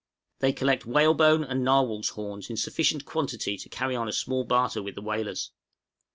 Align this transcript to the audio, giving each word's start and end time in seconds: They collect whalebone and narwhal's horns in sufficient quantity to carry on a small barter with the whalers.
They 0.39 0.51
collect 0.51 0.87
whalebone 0.87 1.43
and 1.43 1.63
narwhal's 1.63 2.09
horns 2.09 2.49
in 2.49 2.57
sufficient 2.57 3.05
quantity 3.05 3.55
to 3.55 3.69
carry 3.69 3.95
on 3.95 4.07
a 4.07 4.11
small 4.11 4.43
barter 4.43 4.81
with 4.81 4.95
the 4.95 5.01
whalers. 5.03 5.51